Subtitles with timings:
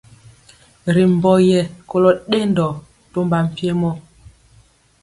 [0.93, 2.67] Ri mbɔ ye kolo dendɔ
[3.11, 3.91] tɔmba mpiemɔ.